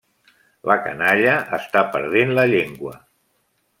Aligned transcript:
La 0.69 0.77
canalla 0.87 1.35
està 1.59 1.83
perdent 1.97 2.33
la 2.41 2.47
llengua. 2.55 2.95